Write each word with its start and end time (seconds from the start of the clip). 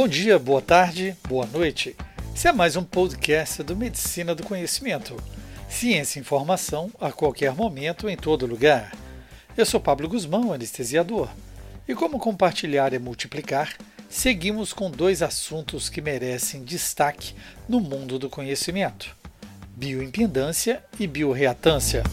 Bom 0.00 0.06
dia, 0.06 0.38
boa 0.38 0.62
tarde, 0.62 1.16
boa 1.28 1.44
noite. 1.44 1.96
Esse 2.32 2.46
é 2.46 2.52
mais 2.52 2.76
um 2.76 2.84
podcast 2.84 3.64
do 3.64 3.74
Medicina 3.74 4.32
do 4.32 4.44
Conhecimento. 4.44 5.16
Ciência 5.68 6.20
e 6.20 6.22
informação 6.22 6.88
a 7.00 7.10
qualquer 7.10 7.52
momento, 7.52 8.08
em 8.08 8.16
todo 8.16 8.46
lugar. 8.46 8.92
Eu 9.56 9.66
sou 9.66 9.80
Pablo 9.80 10.08
Guzmão, 10.08 10.52
anestesiador. 10.52 11.28
E 11.88 11.96
como 11.96 12.20
compartilhar 12.20 12.92
e 12.92 12.98
multiplicar, 13.00 13.76
seguimos 14.08 14.72
com 14.72 14.88
dois 14.88 15.20
assuntos 15.20 15.88
que 15.88 16.00
merecem 16.00 16.62
destaque 16.62 17.34
no 17.68 17.80
mundo 17.80 18.20
do 18.20 18.30
conhecimento: 18.30 19.16
bioimpedância 19.74 20.80
e 21.00 21.08
bioreatância. 21.08 22.04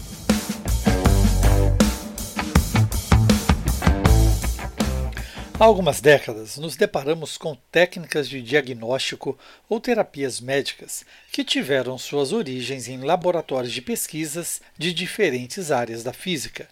Há 5.58 5.64
algumas 5.64 6.02
décadas, 6.02 6.58
nos 6.58 6.76
deparamos 6.76 7.38
com 7.38 7.56
técnicas 7.72 8.28
de 8.28 8.42
diagnóstico 8.42 9.40
ou 9.70 9.80
terapias 9.80 10.42
médicas 10.42 11.06
que 11.32 11.46
tiveram 11.46 11.98
suas 11.98 12.34
origens 12.34 12.90
em 12.90 12.98
laboratórios 12.98 13.72
de 13.72 13.82
pesquisas 13.82 14.62
de 14.78 14.94
diferentes 14.94 15.72
áreas 15.72 16.04
da 16.04 16.12
física. 16.12 16.68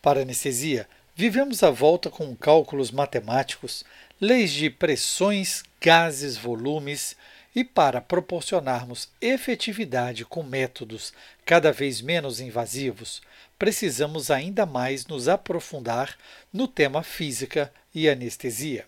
Para 0.00 0.22
anestesia, 0.22 0.88
vivemos 1.14 1.62
a 1.62 1.68
volta 1.68 2.08
com 2.08 2.34
cálculos 2.34 2.90
matemáticos, 2.90 3.84
leis 4.18 4.52
de 4.52 4.70
pressões, 4.70 5.62
gases, 5.78 6.38
volumes, 6.38 7.14
e 7.54 7.64
para 7.64 8.00
proporcionarmos 8.00 9.08
efetividade 9.20 10.24
com 10.24 10.42
métodos 10.42 11.12
cada 11.44 11.72
vez 11.72 12.00
menos 12.00 12.40
invasivos, 12.40 13.20
precisamos 13.58 14.30
ainda 14.30 14.64
mais 14.64 15.06
nos 15.06 15.28
aprofundar 15.28 16.16
no 16.52 16.68
tema 16.68 17.02
física 17.02 17.72
e 17.94 18.08
anestesia. 18.08 18.86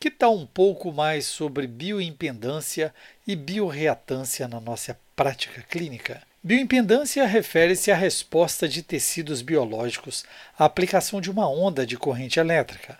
Que 0.00 0.10
tal 0.10 0.36
um 0.36 0.44
pouco 0.44 0.92
mais 0.92 1.26
sobre 1.26 1.66
bioimpedância 1.66 2.94
e 3.26 3.34
bioreatância 3.34 4.46
na 4.48 4.60
nossa 4.60 4.98
prática 5.16 5.62
clínica? 5.62 6.22
Bioimpedância 6.42 7.24
refere-se 7.26 7.90
à 7.90 7.96
resposta 7.96 8.68
de 8.68 8.82
tecidos 8.82 9.40
biológicos 9.40 10.24
à 10.58 10.66
aplicação 10.66 11.20
de 11.20 11.30
uma 11.30 11.48
onda 11.48 11.86
de 11.86 11.96
corrente 11.96 12.38
elétrica. 12.38 12.98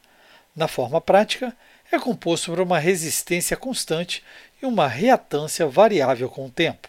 Na 0.57 0.67
forma 0.67 0.99
prática, 0.99 1.55
é 1.93 1.99
composto 1.99 2.51
por 2.51 2.61
uma 2.61 2.79
resistência 2.79 3.57
constante 3.57 4.25
e 4.63 4.65
uma 4.65 4.89
reatância 4.89 5.67
variável 5.67 6.31
com 6.31 6.47
o 6.47 6.51
tempo. 6.51 6.89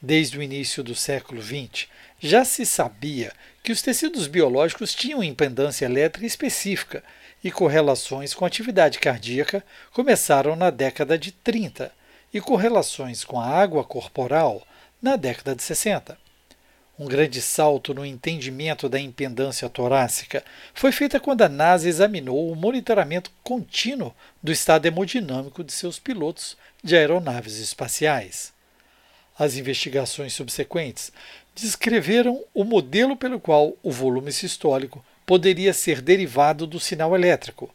Desde 0.00 0.36
o 0.36 0.42
início 0.42 0.82
do 0.82 0.96
século 0.96 1.40
XX, 1.40 1.86
já 2.22 2.44
se 2.44 2.64
sabia 2.64 3.32
que 3.64 3.72
os 3.72 3.82
tecidos 3.82 4.28
biológicos 4.28 4.94
tinham 4.94 5.24
impedância 5.24 5.86
elétrica 5.86 6.24
específica 6.24 7.02
e 7.42 7.50
correlações 7.50 8.32
com 8.32 8.44
a 8.44 8.48
atividade 8.48 9.00
cardíaca 9.00 9.64
começaram 9.92 10.54
na 10.54 10.70
década 10.70 11.18
de 11.18 11.32
30 11.32 11.92
e 12.32 12.40
correlações 12.40 13.24
com 13.24 13.40
a 13.40 13.46
água 13.46 13.82
corporal 13.82 14.64
na 15.02 15.16
década 15.16 15.56
de 15.56 15.64
60. 15.64 16.16
Um 16.96 17.06
grande 17.06 17.42
salto 17.42 17.92
no 17.92 18.06
entendimento 18.06 18.88
da 18.88 19.00
impedância 19.00 19.68
torácica 19.68 20.44
foi 20.72 20.92
feita 20.92 21.18
quando 21.18 21.42
a 21.42 21.48
NASA 21.48 21.88
examinou 21.88 22.52
o 22.52 22.54
monitoramento 22.54 23.32
contínuo 23.42 24.14
do 24.40 24.52
estado 24.52 24.86
hemodinâmico 24.86 25.64
de 25.64 25.72
seus 25.72 25.98
pilotos 25.98 26.56
de 26.84 26.96
aeronaves 26.96 27.58
espaciais. 27.58 28.52
As 29.38 29.56
investigações 29.56 30.32
subsequentes 30.34 31.12
descreveram 31.54 32.44
o 32.54 32.64
modelo 32.64 33.16
pelo 33.16 33.40
qual 33.40 33.76
o 33.82 33.90
volume 33.90 34.32
sistólico 34.32 35.04
poderia 35.26 35.72
ser 35.72 36.00
derivado 36.00 36.66
do 36.66 36.78
sinal 36.78 37.14
elétrico. 37.14 37.72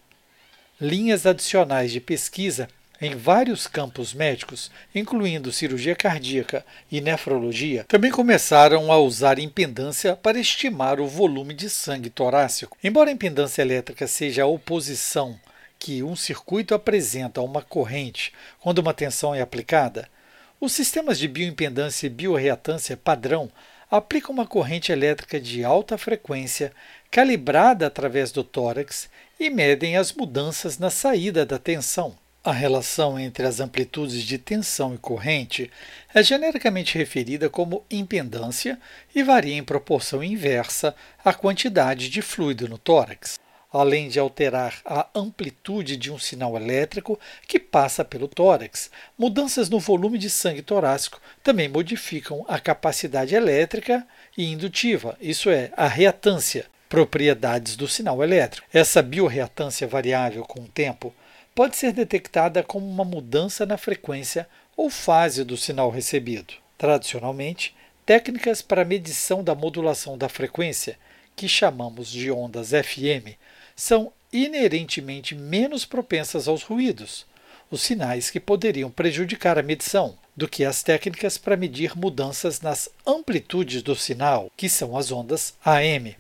Linhas 0.80 1.26
adicionais 1.26 1.92
de 1.92 2.00
pesquisa 2.00 2.68
em 3.00 3.16
vários 3.16 3.68
campos 3.68 4.14
médicos, 4.14 4.72
incluindo 4.94 5.52
cirurgia 5.52 5.96
cardíaca 5.96 6.66
e 6.92 7.00
nefrologia, 7.00 7.86
também 7.88 8.12
começaram 8.12 8.92
a 8.92 8.98
usar 8.98 9.38
impedância 9.38 10.16
para 10.16 10.40
estimar 10.40 11.00
o 11.00 11.08
volume 11.08 11.54
de 11.54 11.70
sangue 11.70 12.10
torácico. 12.10 12.76
Embora 12.84 13.10
a 13.10 13.14
impedância 13.14 13.62
elétrica 13.62 14.08
seja 14.08 14.44
a 14.44 14.48
oposição 14.48 15.40
que 15.78 16.02
um 16.02 16.16
circuito 16.16 16.74
apresenta 16.74 17.40
a 17.40 17.44
uma 17.44 17.62
corrente 17.62 18.34
quando 18.60 18.80
uma 18.80 18.94
tensão 18.94 19.34
é 19.34 19.42
aplicada, 19.42 20.10
os 20.60 20.74
sistemas 20.74 21.20
de 21.20 21.28
bioimpedância 21.28 22.08
e 22.08 22.10
bioreatância 22.10 22.98
padrão 22.98 23.52
aplicam 23.90 24.34
uma 24.34 24.46
corrente 24.46 24.92
elétrica 24.92 25.40
de 25.40 25.64
alta 25.64 25.98
frequência 25.98 26.74
calibrada 27.12 27.88
através 27.88 28.32
do 28.32 28.44
tórax 28.44 29.10
e 29.40 29.50
medem 29.50 29.98
as 29.98 30.12
mudanças 30.12 30.78
na 30.78 30.90
saída 30.90 31.46
da 31.46 31.60
tensão. 31.60 32.16
A 32.44 32.52
relação 32.52 33.20
entre 33.20 33.46
as 33.46 33.60
amplitudes 33.60 34.24
de 34.24 34.38
tensão 34.38 34.96
e 34.96 34.98
corrente 34.98 35.70
é 36.14 36.24
genericamente 36.24 36.98
referida 36.98 37.50
como 37.50 37.86
impedância 37.92 38.80
e 39.14 39.22
varia 39.22 39.56
em 39.56 39.64
proporção 39.64 40.24
inversa 40.24 40.96
à 41.24 41.34
quantidade 41.34 42.10
de 42.10 42.22
fluido 42.22 42.68
no 42.68 42.78
tórax, 42.78 43.38
além 43.72 44.10
de 44.10 44.20
alterar 44.20 44.80
a 44.86 45.08
amplitude 45.14 45.98
de 45.98 46.12
um 46.12 46.18
sinal 46.18 46.56
elétrico 46.56 47.20
que 47.48 47.60
passa 47.60 48.04
pelo 48.06 48.28
tórax. 48.28 48.90
Mudanças 49.18 49.70
no 49.70 49.80
volume 49.80 50.18
de 50.18 50.30
sangue 50.30 50.62
torácico 50.62 51.22
também 51.44 51.68
modificam 51.68 52.46
a 52.48 52.60
capacidade 52.60 53.36
elétrica 53.36 54.06
e 54.38 54.52
indutiva, 54.52 55.18
isso 55.20 55.50
é, 55.50 55.72
a 55.76 55.88
reatância, 55.88 56.66
propriedades 56.88 57.76
do 57.76 57.88
sinal 57.88 58.24
elétrico. 58.24 58.68
Essa 58.74 59.02
bioreatância 59.02 59.88
variável 59.88 60.44
com 60.44 60.62
o 60.62 60.68
tempo 60.68 61.14
pode 61.54 61.76
ser 61.76 61.92
detectada 61.92 62.64
como 62.64 62.88
uma 62.88 63.04
mudança 63.04 63.66
na 63.66 63.78
frequência 63.78 64.48
ou 64.76 64.90
fase 64.90 65.44
do 65.44 65.58
sinal 65.58 65.90
recebido. 65.90 66.54
Tradicionalmente, 66.78 67.76
técnicas 68.06 68.62
para 68.62 68.86
medição 68.86 69.44
da 69.44 69.56
modulação 69.56 70.18
da 70.18 70.30
frequência, 70.30 70.98
que 71.36 71.48
chamamos 71.48 72.10
de 72.10 72.32
ondas 72.32 72.70
FM, 72.70 73.38
são 73.78 74.12
inerentemente 74.34 75.36
menos 75.36 75.86
propensas 75.86 76.48
aos 76.48 76.64
ruídos, 76.64 77.28
os 77.70 77.82
sinais 77.82 78.32
que 78.32 78.40
poderiam 78.40 78.90
prejudicar 78.90 79.60
a 79.60 79.64
medição, 79.64 80.18
do 80.36 80.48
que 80.48 80.66
as 80.66 80.84
técnicas 80.84 81.38
para 81.38 81.56
medir 81.56 81.96
mudanças 81.96 82.60
nas 82.60 82.90
amplitudes 83.06 83.82
do 83.82 83.96
sinal, 83.96 84.52
que 84.58 84.68
são 84.68 84.98
as 84.98 85.12
ondas 85.12 85.56
AM. 85.64 86.18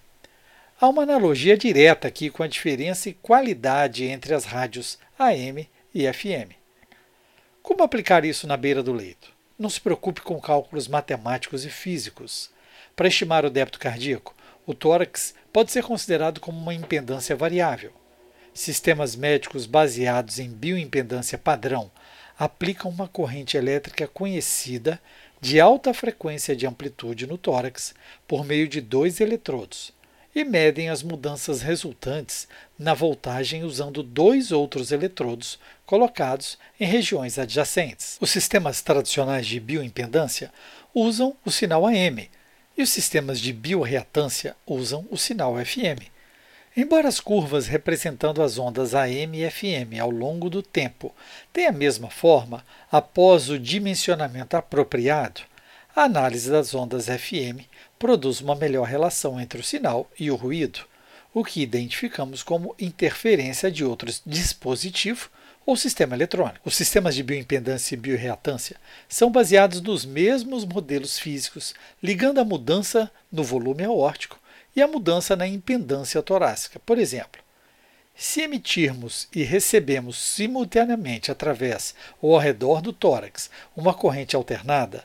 Há 0.79 0.87
uma 0.87 1.03
analogia 1.03 1.57
direta 1.57 2.07
aqui 2.07 2.29
com 2.29 2.43
a 2.43 2.47
diferença 2.47 3.09
e 3.09 3.13
qualidade 3.13 4.05
entre 4.05 4.33
as 4.33 4.45
rádios 4.45 4.99
AM 5.17 5.67
e 5.93 6.11
FM. 6.11 6.53
Como 7.63 7.83
aplicar 7.83 8.23
isso 8.23 8.47
na 8.47 8.55
beira 8.55 8.83
do 8.83 8.93
leito? 8.93 9.31
Não 9.57 9.69
se 9.69 9.81
preocupe 9.81 10.21
com 10.21 10.39
cálculos 10.39 10.87
matemáticos 10.87 11.65
e 11.65 11.69
físicos. 11.69 12.51
Para 12.95 13.07
estimar 13.07 13.45
o 13.45 13.49
débito 13.49 13.79
cardíaco, 13.79 14.35
o 14.67 14.73
tórax 14.73 15.33
pode 15.53 15.71
ser 15.71 15.81
considerado 15.81 16.41
como 16.41 16.59
uma 16.59 16.73
impedância 16.73 17.35
variável. 17.37 17.93
Sistemas 18.53 19.15
médicos 19.15 19.65
baseados 19.65 20.39
em 20.39 20.49
bioimpedância 20.49 21.37
padrão 21.37 21.89
aplicam 22.37 22.91
uma 22.91 23.07
corrente 23.07 23.55
elétrica 23.55 24.07
conhecida 24.07 25.01
de 25.39 25.59
alta 25.59 25.93
frequência 25.93 26.55
de 26.55 26.67
amplitude 26.67 27.25
no 27.25 27.37
tórax 27.37 27.95
por 28.27 28.43
meio 28.43 28.67
de 28.67 28.81
dois 28.81 29.21
eletrodos 29.21 29.93
e 30.35 30.43
medem 30.43 30.89
as 30.89 31.01
mudanças 31.01 31.61
resultantes 31.61 32.47
na 32.77 32.93
voltagem 32.93 33.63
usando 33.63 34.03
dois 34.03 34.51
outros 34.51 34.91
eletrodos 34.91 35.57
colocados 35.85 36.59
em 36.79 36.85
regiões 36.85 37.39
adjacentes. 37.39 38.17
Os 38.19 38.29
sistemas 38.29 38.81
tradicionais 38.81 39.47
de 39.47 39.59
bioimpedância 39.59 40.51
usam 40.93 41.35
o 41.45 41.49
sinal 41.49 41.87
AM 41.87 42.29
e 42.77 42.83
os 42.83 42.89
sistemas 42.89 43.39
de 43.39 43.51
bioreatância 43.51 44.55
usam 44.65 45.07
o 45.09 45.17
sinal 45.17 45.55
FM. 45.57 46.11
Embora 46.75 47.07
as 47.07 47.19
curvas 47.19 47.65
representando 47.65 48.43
as 48.43 48.59
ondas 48.59 48.93
AM 48.93 49.35
e 49.35 49.49
FM 49.49 49.99
ao 49.99 50.11
longo 50.11 50.47
do 50.47 50.61
tempo 50.61 51.13
tenham 51.51 51.71
a 51.71 51.73
mesma 51.73 52.09
forma, 52.09 52.63
após 52.91 53.49
o 53.49 53.57
dimensionamento 53.57 54.55
apropriado, 54.55 55.41
a 55.95 56.03
análise 56.03 56.51
das 56.51 56.75
ondas 56.75 57.07
FM 57.07 57.65
produz 57.97 58.41
uma 58.41 58.55
melhor 58.55 58.85
relação 58.85 59.41
entre 59.41 59.59
o 59.59 59.63
sinal 59.63 60.07
e 60.19 60.29
o 60.29 60.35
ruído, 60.35 60.81
o 61.33 61.43
que 61.43 61.63
identificamos 61.63 62.43
como 62.43 62.75
interferência 62.79 63.71
de 63.71 63.83
outro 63.83 64.13
dispositivo 64.23 65.31
ou 65.67 65.75
sistema 65.75 66.15
eletrônico. 66.15 66.61
Os 66.63 66.77
sistemas 66.77 67.13
de 67.13 67.21
bioimpedância 67.21 67.93
e 67.93 67.97
bioreatância 67.97 68.77
são 69.09 69.29
baseados 69.29 69.81
nos 69.81 70.05
mesmos 70.05 70.63
modelos 70.63 71.19
físicos, 71.19 71.75
ligando 72.01 72.39
a 72.39 72.45
mudança 72.45 73.11
no 73.29 73.43
volume 73.43 73.83
aórtico 73.83 74.39
e 74.73 74.81
a 74.81 74.87
mudança 74.87 75.35
na 75.35 75.45
impedância 75.45 76.21
torácica. 76.23 76.79
Por 76.85 76.97
exemplo, 76.97 77.41
se 78.15 78.41
emitirmos 78.41 79.27
e 79.35 79.43
recebemos 79.43 80.17
simultaneamente 80.17 81.31
através 81.31 81.93
ou 82.21 82.33
ao 82.33 82.39
redor 82.39 82.81
do 82.81 82.93
tórax 82.93 83.49
uma 83.75 83.93
corrente 83.93 84.37
alternada, 84.37 85.03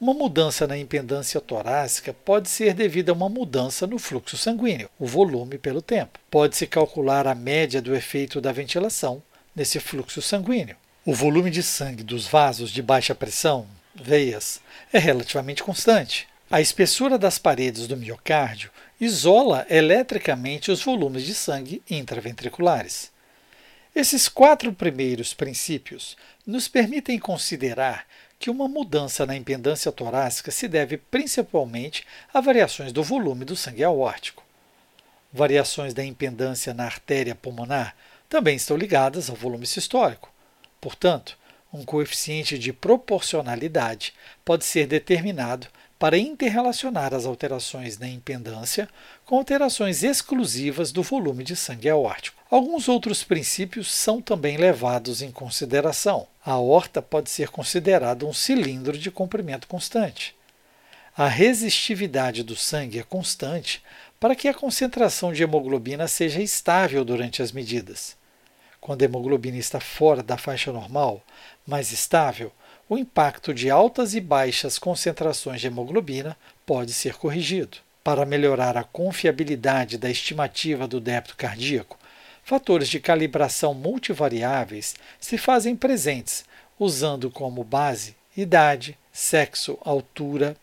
uma 0.00 0.14
mudança 0.14 0.64
na 0.64 0.78
impedância 0.78 1.40
torácica 1.40 2.14
pode 2.24 2.48
ser 2.48 2.72
devida 2.72 3.10
a 3.10 3.14
uma 3.14 3.28
mudança 3.28 3.84
no 3.84 3.98
fluxo 3.98 4.36
sanguíneo, 4.36 4.88
o 4.96 5.06
volume 5.06 5.58
pelo 5.58 5.82
tempo. 5.82 6.20
Pode-se 6.30 6.68
calcular 6.68 7.26
a 7.26 7.34
média 7.34 7.82
do 7.82 7.96
efeito 7.96 8.40
da 8.40 8.52
ventilação 8.52 9.20
nesse 9.54 9.78
fluxo 9.80 10.20
sanguíneo. 10.20 10.76
O 11.04 11.14
volume 11.14 11.50
de 11.50 11.62
sangue 11.62 12.02
dos 12.02 12.26
vasos 12.26 12.70
de 12.70 12.82
baixa 12.82 13.14
pressão, 13.14 13.66
veias, 13.94 14.60
é 14.92 14.98
relativamente 14.98 15.62
constante. 15.62 16.26
A 16.50 16.60
espessura 16.60 17.18
das 17.18 17.38
paredes 17.38 17.86
do 17.86 17.96
miocárdio 17.96 18.70
isola 19.00 19.66
eletricamente 19.68 20.70
os 20.70 20.82
volumes 20.82 21.24
de 21.24 21.34
sangue 21.34 21.82
intraventriculares. 21.90 23.10
Esses 23.94 24.28
quatro 24.28 24.72
primeiros 24.72 25.34
princípios 25.34 26.16
nos 26.46 26.66
permitem 26.66 27.18
considerar 27.18 28.06
que 28.38 28.50
uma 28.50 28.68
mudança 28.68 29.24
na 29.24 29.36
impedância 29.36 29.90
torácica 29.92 30.50
se 30.50 30.66
deve 30.68 30.96
principalmente 30.96 32.04
a 32.32 32.40
variações 32.40 32.92
do 32.92 33.02
volume 33.02 33.44
do 33.44 33.56
sangue 33.56 33.84
aórtico. 33.84 34.42
Variações 35.32 35.94
da 35.94 36.04
impedância 36.04 36.74
na 36.74 36.84
artéria 36.84 37.34
pulmonar 37.34 37.96
também 38.28 38.56
estão 38.56 38.76
ligadas 38.76 39.30
ao 39.30 39.36
volume 39.36 39.66
sistólico. 39.66 40.32
Portanto, 40.80 41.36
um 41.72 41.84
coeficiente 41.84 42.58
de 42.58 42.72
proporcionalidade 42.72 44.14
pode 44.44 44.64
ser 44.64 44.86
determinado 44.86 45.66
para 45.98 46.18
interrelacionar 46.18 47.14
as 47.14 47.24
alterações 47.24 47.98
na 47.98 48.08
impedância 48.08 48.88
com 49.24 49.36
alterações 49.36 50.02
exclusivas 50.02 50.92
do 50.92 51.02
volume 51.02 51.42
de 51.42 51.56
sangue 51.56 51.88
aórtico. 51.88 52.42
Alguns 52.50 52.88
outros 52.88 53.24
princípios 53.24 53.92
são 53.92 54.20
também 54.20 54.56
levados 54.56 55.22
em 55.22 55.32
consideração. 55.32 56.26
A 56.44 56.52
aorta 56.52 57.00
pode 57.00 57.30
ser 57.30 57.48
considerada 57.48 58.26
um 58.26 58.32
cilindro 58.32 58.96
de 58.98 59.10
comprimento 59.10 59.66
constante. 59.66 60.36
A 61.16 61.26
resistividade 61.26 62.42
do 62.42 62.56
sangue 62.56 62.98
é 62.98 63.02
constante 63.02 63.82
para 64.24 64.34
que 64.34 64.48
a 64.48 64.54
concentração 64.54 65.34
de 65.34 65.42
hemoglobina 65.42 66.08
seja 66.08 66.40
estável 66.40 67.04
durante 67.04 67.42
as 67.42 67.52
medidas. 67.52 68.16
Quando 68.80 69.02
a 69.02 69.04
hemoglobina 69.04 69.58
está 69.58 69.78
fora 69.80 70.22
da 70.22 70.38
faixa 70.38 70.72
normal, 70.72 71.22
mais 71.66 71.92
estável, 71.92 72.50
o 72.88 72.96
impacto 72.96 73.52
de 73.52 73.68
altas 73.68 74.14
e 74.14 74.22
baixas 74.22 74.78
concentrações 74.78 75.60
de 75.60 75.66
hemoglobina 75.66 76.38
pode 76.64 76.94
ser 76.94 77.16
corrigido. 77.16 77.76
Para 78.02 78.24
melhorar 78.24 78.78
a 78.78 78.82
confiabilidade 78.82 79.98
da 79.98 80.08
estimativa 80.08 80.88
do 80.88 81.02
débito 81.02 81.36
cardíaco, 81.36 81.98
fatores 82.42 82.88
de 82.88 83.00
calibração 83.00 83.74
multivariáveis 83.74 84.94
se 85.20 85.36
fazem 85.36 85.76
presentes, 85.76 86.46
usando 86.78 87.30
como 87.30 87.62
base 87.62 88.16
idade, 88.34 88.96
sexo, 89.12 89.76
altura, 89.82 90.56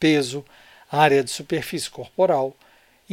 peso, 0.00 0.42
área 0.90 1.22
de 1.22 1.30
superfície 1.30 1.90
corporal, 1.90 2.56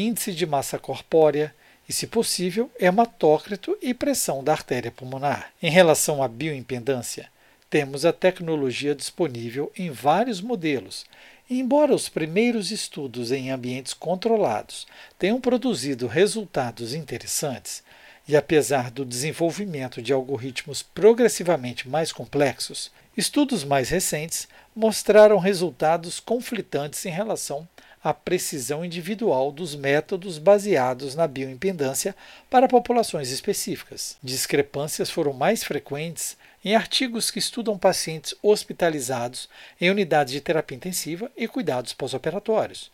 índice 0.01 0.33
de 0.33 0.45
massa 0.45 0.79
corpórea 0.79 1.53
e, 1.87 1.93
se 1.93 2.07
possível, 2.07 2.71
hematócrito 2.79 3.77
e 3.81 3.93
pressão 3.93 4.43
da 4.43 4.51
artéria 4.51 4.91
pulmonar. 4.91 5.51
Em 5.61 5.71
relação 5.71 6.21
à 6.21 6.27
bioimpedância, 6.27 7.29
temos 7.69 8.05
a 8.05 8.13
tecnologia 8.13 8.95
disponível 8.95 9.71
em 9.77 9.91
vários 9.91 10.41
modelos. 10.41 11.05
Embora 11.49 11.93
os 11.93 12.07
primeiros 12.07 12.69
estudos 12.69 13.31
em 13.31 13.49
ambientes 13.49 13.93
controlados 13.93 14.85
tenham 15.17 15.41
produzido 15.41 16.05
resultados 16.05 16.93
interessantes, 16.93 17.83
e 18.27 18.37
apesar 18.37 18.91
do 18.91 19.03
desenvolvimento 19.03 20.03
de 20.03 20.13
algoritmos 20.13 20.83
progressivamente 20.83 21.89
mais 21.89 22.11
complexos, 22.11 22.91
estudos 23.17 23.63
mais 23.63 23.89
recentes 23.89 24.47
mostraram 24.75 25.39
resultados 25.39 26.19
conflitantes 26.19 27.03
em 27.07 27.09
relação 27.09 27.67
à 28.03 28.13
precisão 28.13 28.83
individual 28.83 29.51
dos 29.51 29.75
métodos 29.75 30.37
baseados 30.37 31.15
na 31.15 31.27
bioimpedância 31.27 32.15
para 32.49 32.67
populações 32.67 33.29
específicas. 33.29 34.17
Discrepâncias 34.23 35.09
foram 35.09 35.33
mais 35.33 35.63
frequentes 35.63 36.37
em 36.63 36.75
artigos 36.75 37.31
que 37.31 37.39
estudam 37.39 37.77
pacientes 37.77 38.35
hospitalizados 38.41 39.49
em 39.79 39.89
unidades 39.89 40.33
de 40.33 40.41
terapia 40.41 40.77
intensiva 40.77 41.31
e 41.35 41.47
cuidados 41.47 41.93
pós-operatórios, 41.93 42.91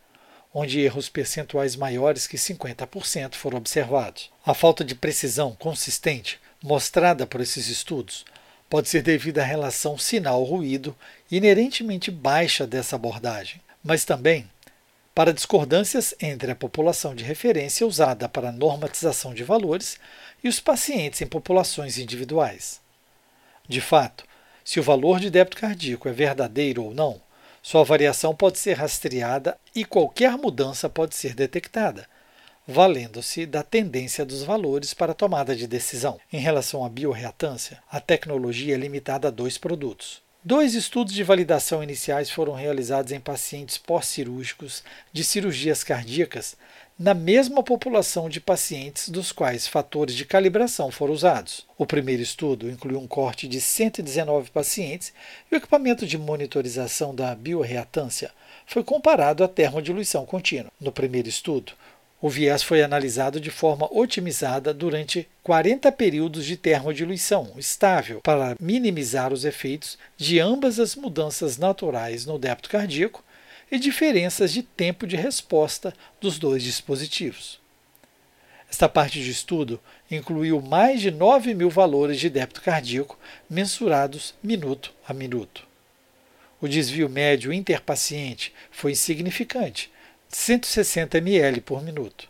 onde 0.54 0.80
erros 0.80 1.10
percentuais 1.10 1.76
maiores 1.76 2.28
que 2.28 2.38
50% 2.38 3.36
foram 3.36 3.58
observados. 3.58 4.32
A 4.46 4.54
falta 4.54 4.84
de 4.84 4.96
precisão 4.96 5.56
consistente 5.56 6.40
mostrada 6.64 7.28
por 7.28 7.42
esses 7.42 7.68
estudos 7.68 8.26
pode 8.70 8.90
ser 8.90 9.02
devida 9.02 9.42
à 9.42 9.46
relação 9.46 9.98
sinal-ruído 9.98 10.96
inerentemente 11.30 12.10
baixa 12.10 12.66
dessa 12.66 12.96
abordagem, 12.96 13.62
mas 13.84 14.06
também 14.06 14.50
para 15.16 15.34
discordâncias 15.34 16.14
entre 16.22 16.52
a 16.52 16.56
população 16.56 17.16
de 17.16 17.24
referência 17.24 17.88
usada 17.88 18.28
para 18.28 18.52
normatização 18.52 19.34
de 19.34 19.46
valores 19.46 19.98
e 20.44 20.50
os 20.50 20.60
pacientes 20.60 21.22
em 21.22 21.26
populações 21.26 21.98
individuais. 21.98 22.82
De 23.66 23.80
fato, 23.80 24.26
se 24.64 24.78
o 24.78 24.84
valor 24.84 25.22
de 25.22 25.30
débito 25.30 25.56
cardíaco 25.56 26.10
é 26.10 26.12
verdadeiro 26.12 26.84
ou 26.84 26.94
não, 26.94 27.22
sua 27.64 27.86
variação 27.86 28.36
pode 28.36 28.60
ser 28.60 28.74
rastreada 28.74 29.58
e 29.74 29.86
qualquer 29.86 30.38
mudança 30.38 30.90
pode 30.90 31.16
ser 31.16 31.34
detectada, 31.34 32.06
valendo-se 32.68 33.46
da 33.46 33.64
tendência 33.64 34.26
dos 34.26 34.44
valores 34.44 34.94
para 34.94 35.14
tomada 35.14 35.56
de 35.56 35.66
decisão. 35.66 36.20
Em 36.32 36.40
relação 36.40 36.84
à 36.84 36.90
bioreatância, 36.90 37.82
a 37.90 38.02
tecnologia 38.02 38.76
é 38.76 38.78
limitada 38.78 39.30
a 39.30 39.32
dois 39.32 39.58
produtos. 39.58 40.25
Dois 40.48 40.76
estudos 40.76 41.12
de 41.12 41.24
validação 41.24 41.82
iniciais 41.82 42.30
foram 42.30 42.54
realizados 42.54 43.12
em 43.12 43.20
pacientes 43.20 43.80
pós-cirúrgicos 43.80 44.84
de 45.12 45.24
cirurgias 45.24 45.84
cardíacas 45.84 46.56
na 47.00 47.16
mesma 47.16 47.64
população 47.64 48.30
de 48.30 48.40
pacientes 48.40 49.10
dos 49.10 49.32
quais 49.32 49.68
fatores 49.68 50.14
de 50.14 50.24
calibração 50.24 50.92
foram 50.92 51.16
usados. 51.16 51.66
O 51.80 51.86
primeiro 51.88 52.22
estudo 52.22 52.70
incluiu 52.70 53.00
um 53.00 53.08
corte 53.08 53.48
de 53.48 53.60
119 53.60 54.52
pacientes 54.52 55.12
e 55.52 55.56
o 55.56 55.58
equipamento 55.58 56.06
de 56.06 56.16
monitorização 56.16 57.16
da 57.16 57.34
bioreatância 57.34 58.32
foi 58.68 58.84
comparado 58.84 59.44
à 59.44 59.48
termodiluição 59.48 60.28
contínua. 60.28 60.72
No 60.80 60.92
primeiro 60.92 61.28
estudo, 61.28 61.74
o 62.26 62.30
viés 62.30 62.64
foi 62.64 62.82
analisado 62.82 63.40
de 63.40 63.52
forma 63.52 63.88
otimizada 63.92 64.74
durante 64.74 65.30
40 65.44 65.92
períodos 65.92 66.44
de 66.44 66.58
termodiluição 66.58 67.54
estável 67.56 68.20
para 68.22 68.56
minimizar 68.60 69.32
os 69.32 69.46
efeitos 69.46 69.96
de 70.18 70.40
ambas 70.40 70.80
as 70.80 70.96
mudanças 70.96 71.60
naturais 71.60 72.26
no 72.26 72.40
débito 72.40 72.68
cardíaco 72.68 73.24
e 73.72 73.78
diferenças 73.78 74.52
de 74.52 74.64
tempo 74.64 75.06
de 75.06 75.16
resposta 75.16 75.94
dos 76.20 76.40
dois 76.40 76.64
dispositivos. 76.64 77.60
Esta 78.68 78.90
parte 78.90 79.22
de 79.22 79.30
estudo 79.30 79.80
incluiu 80.10 80.60
mais 80.60 81.02
de 81.02 81.12
9 81.12 81.54
mil 81.54 81.70
valores 81.70 82.20
de 82.20 82.28
débito 82.28 82.64
cardíaco 82.64 83.20
mensurados 83.48 84.34
minuto 84.42 84.92
a 85.08 85.14
minuto. 85.14 85.68
O 86.60 86.68
desvio 86.68 87.08
médio 87.08 87.54
interpaciente 87.54 88.52
foi 88.72 88.94
insignificante, 88.94 89.92
160 90.38 91.18
ml 91.20 91.62
por 91.62 91.82
minuto. 91.82 92.30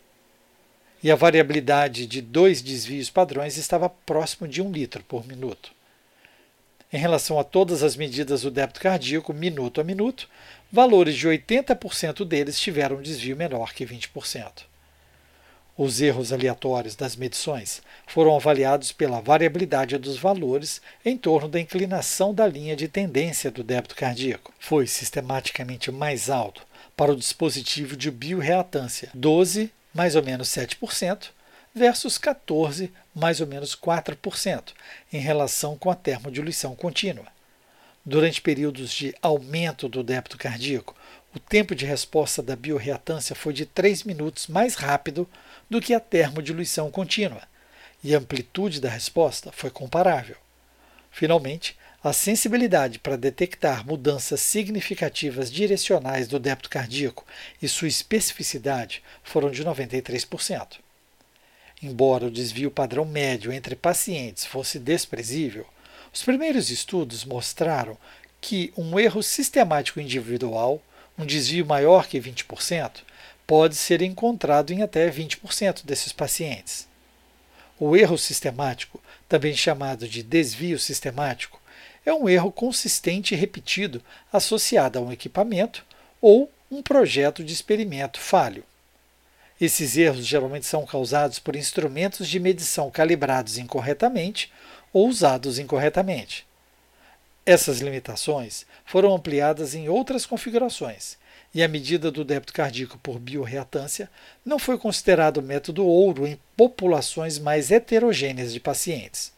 E 1.02 1.10
a 1.12 1.16
variabilidade 1.16 2.06
de 2.06 2.22
dois 2.22 2.62
desvios 2.62 3.10
padrões 3.10 3.58
estava 3.58 3.90
próximo 3.90 4.48
de 4.48 4.62
1 4.62 4.72
litro 4.72 5.04
por 5.04 5.28
minuto. 5.28 5.72
Em 6.94 6.98
relação 6.98 7.40
a 7.40 7.44
todas 7.44 7.82
as 7.82 7.96
medidas 7.96 8.44
do 8.44 8.52
débito 8.52 8.80
cardíaco, 8.80 9.34
minuto 9.34 9.82
a 9.82 9.84
minuto, 9.84 10.30
valores 10.72 11.16
de 11.16 11.28
80% 11.28 12.24
deles 12.24 12.60
tiveram 12.60 12.98
um 12.98 13.02
desvio 13.02 13.36
menor 13.36 13.74
que 13.74 13.86
20%. 13.86 14.66
Os 15.76 16.00
erros 16.00 16.32
aleatórios 16.32 16.96
das 16.96 17.16
medições 17.16 17.82
foram 18.06 18.36
avaliados 18.36 18.92
pela 18.92 19.20
variabilidade 19.20 19.98
dos 19.98 20.16
valores 20.16 20.80
em 21.04 21.18
torno 21.18 21.50
da 21.50 21.60
inclinação 21.60 22.36
da 22.36 22.46
linha 22.46 22.76
de 22.76 22.88
tendência 22.88 23.50
do 23.50 23.64
débito 23.64 23.96
cardíaco. 23.96 24.54
Foi 24.60 24.86
sistematicamente 24.86 25.92
mais 25.92 26.30
alto 26.30 26.66
para 26.96 27.12
o 27.12 27.16
dispositivo 27.16 27.96
de 27.96 28.10
bioreatância, 28.10 29.10
12, 29.14 29.72
mais 29.94 30.16
ou 30.16 30.24
menos 30.24 30.50
7%, 30.50 31.30
versus 31.74 32.18
14, 32.18 32.92
mais 33.14 33.42
ou 33.42 33.48
menos 33.48 33.76
4%, 33.76 34.74
em 35.12 35.20
relação 35.20 35.78
com 35.78 35.92
a 35.92 35.96
termodiluição 35.96 36.74
contínua. 36.76 37.28
Durante 38.06 38.42
períodos 38.42 38.92
de 38.92 39.14
aumento 39.22 39.90
do 39.90 40.04
débito 40.04 40.38
cardíaco, 40.38 40.96
o 41.36 41.40
tempo 41.40 41.76
de 41.76 41.86
resposta 41.86 42.42
da 42.42 42.56
bioreatância 42.56 43.36
foi 43.36 43.52
de 43.52 43.66
3 43.66 44.04
minutos 44.04 44.48
mais 44.48 44.76
rápido 44.76 45.30
do 45.70 45.82
que 45.82 45.94
a 45.94 46.00
termodiluição 46.00 46.90
contínua, 46.90 47.42
e 48.02 48.16
a 48.16 48.20
amplitude 48.20 48.80
da 48.80 48.90
resposta 48.90 49.52
foi 49.52 49.70
comparável. 49.70 50.38
Finalmente, 51.12 51.78
a 52.10 52.14
sensibilidade 52.14 53.00
para 53.00 53.18
detectar 53.18 53.84
mudanças 53.84 54.40
significativas 54.40 55.52
direcionais 55.52 56.28
do 56.28 56.38
débito 56.38 56.70
cardíaco 56.70 57.26
e 57.60 57.68
sua 57.68 57.88
especificidade 57.88 59.02
foram 59.24 59.50
de 59.50 59.66
93%. 59.66 60.78
Embora 61.82 62.28
o 62.28 62.32
desvio 62.32 62.70
padrão 62.70 63.06
médio 63.06 63.52
entre 63.52 63.76
pacientes 63.76 64.46
fosse 64.46 64.78
desprezível, 64.78 65.66
os 66.14 66.22
primeiros 66.22 66.70
estudos 66.70 67.26
mostraram 67.26 67.98
que 68.40 68.72
um 68.78 69.00
erro 69.00 69.24
sistemático 69.24 70.00
individual, 70.00 70.80
um 71.18 71.26
desvio 71.26 71.66
maior 71.66 72.06
que 72.06 72.22
20%, 72.22 72.98
pode 73.48 73.74
ser 73.74 74.04
encontrado 74.04 74.72
em 74.72 74.84
até 74.84 75.10
20% 75.10 75.84
desses 75.84 76.12
pacientes. 76.12 76.88
O 77.80 77.98
erro 77.98 78.16
sistemático 78.16 79.02
também 79.28 79.56
chamado 79.56 80.08
de 80.08 80.22
desvio 80.22 80.78
sistemático, 80.78 81.60
é 82.06 82.14
um 82.14 82.30
erro 82.30 82.52
consistente 82.52 83.34
e 83.34 83.38
repetido 83.38 84.02
associado 84.32 85.00
a 85.00 85.02
um 85.02 85.12
equipamento 85.12 85.84
ou 86.22 86.52
um 86.72 86.82
projeto 86.82 87.44
de 87.44 87.54
experimento 87.54 88.20
falho. 88.20 88.64
Esses 89.60 89.96
erros 89.96 90.26
geralmente 90.26 90.66
são 90.66 90.86
causados 90.86 91.40
por 91.40 91.56
instrumentos 91.56 92.28
de 92.28 92.40
medição 92.40 92.92
calibrados 92.92 93.58
incorretamente 93.58 94.52
ou 94.92 95.08
usados 95.08 95.58
incorretamente. 95.60 96.46
Essas 97.46 97.80
limitações 97.80 98.66
foram 98.86 99.14
ampliadas 99.14 99.76
em 99.76 99.88
outras 99.88 100.26
configurações, 100.26 101.18
e 101.54 101.64
a 101.64 101.68
medida 101.68 102.12
do 102.12 102.26
débito 102.26 102.52
cardíaco 102.52 102.98
por 102.98 103.18
biorreatância 103.18 104.10
não 104.44 104.60
foi 104.60 104.78
considerado 104.78 105.42
método 105.42 105.86
ouro 105.86 106.28
em 106.28 106.38
populações 106.58 107.40
mais 107.40 107.72
heterogêneas 107.72 108.52
de 108.52 108.60
pacientes. 108.60 109.32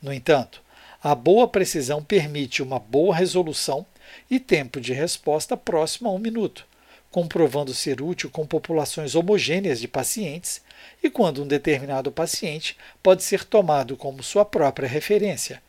No 0.00 0.12
entanto, 0.12 0.62
a 1.02 1.14
boa 1.14 1.48
precisão 1.48 2.02
permite 2.02 2.62
uma 2.62 2.78
boa 2.78 3.14
resolução 3.16 3.84
e 4.30 4.38
tempo 4.38 4.80
de 4.80 4.92
resposta 4.92 5.56
próximo 5.56 6.08
a 6.08 6.12
um 6.12 6.18
minuto, 6.18 6.64
comprovando 7.10 7.74
ser 7.74 8.00
útil 8.00 8.30
com 8.30 8.46
populações 8.46 9.14
homogêneas 9.14 9.80
de 9.80 9.88
pacientes 9.88 10.62
e 11.02 11.10
quando 11.10 11.42
um 11.42 11.46
determinado 11.46 12.12
paciente 12.12 12.76
pode 13.02 13.22
ser 13.24 13.44
tomado 13.44 13.96
como 13.96 14.22
sua 14.22 14.44
própria 14.44 14.88
referência 14.88 15.60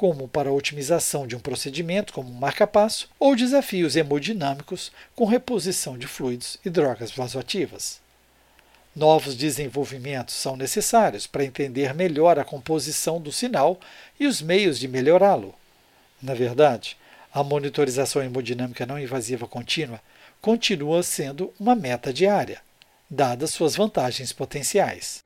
como 0.00 0.26
para 0.26 0.48
a 0.48 0.52
otimização 0.54 1.26
de 1.26 1.36
um 1.36 1.38
procedimento, 1.38 2.14
como 2.14 2.30
um 2.30 2.34
marca-passo, 2.34 3.10
ou 3.18 3.36
desafios 3.36 3.96
hemodinâmicos 3.96 4.90
com 5.14 5.26
reposição 5.26 5.98
de 5.98 6.06
fluidos 6.06 6.56
e 6.64 6.70
drogas 6.70 7.10
vasoativas. 7.10 8.00
Novos 8.94 9.36
desenvolvimentos 9.36 10.34
são 10.34 10.56
necessários 10.56 11.26
para 11.26 11.44
entender 11.44 11.94
melhor 11.94 12.38
a 12.38 12.44
composição 12.44 13.20
do 13.20 13.30
sinal 13.30 13.78
e 14.18 14.26
os 14.26 14.42
meios 14.42 14.80
de 14.80 14.88
melhorá-lo. 14.88 15.54
Na 16.20 16.34
verdade, 16.34 16.96
a 17.32 17.44
monitorização 17.44 18.22
hemodinâmica 18.22 18.84
não 18.84 18.98
invasiva 18.98 19.46
contínua 19.46 20.00
continua 20.40 21.02
sendo 21.02 21.52
uma 21.60 21.74
meta 21.76 22.12
diária, 22.12 22.60
dadas 23.08 23.50
suas 23.50 23.76
vantagens 23.76 24.32
potenciais. 24.32 25.22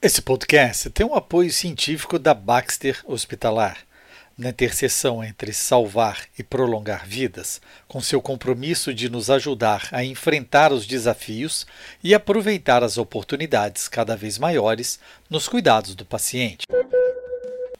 Esse 0.00 0.22
podcast 0.22 0.90
tem 0.90 1.04
um 1.04 1.14
apoio 1.14 1.50
científico 1.50 2.18
da 2.18 2.32
Baxter 2.32 3.02
Hospitalar, 3.06 3.78
na 4.36 4.50
interseção 4.50 5.24
entre 5.24 5.52
salvar 5.52 6.24
e 6.38 6.42
prolongar 6.42 7.06
vidas, 7.06 7.60
com 7.88 8.00
seu 8.00 8.20
compromisso 8.20 8.92
de 8.92 9.08
nos 9.08 9.30
ajudar 9.30 9.88
a 9.92 10.04
enfrentar 10.04 10.72
os 10.72 10.84
desafios 10.86 11.66
e 12.02 12.12
aproveitar 12.14 12.82
as 12.82 12.98
oportunidades 12.98 13.86
cada 13.88 14.16
vez 14.16 14.38
maiores 14.38 14.98
nos 15.30 15.48
cuidados 15.48 15.94
do 15.94 16.04
paciente. 16.04 16.66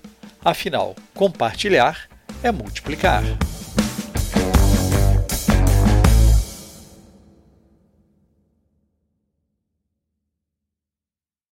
Afinal, 0.44 0.94
compartilhar 1.14 2.06
é 2.42 2.52
multiplicar. 2.52 3.22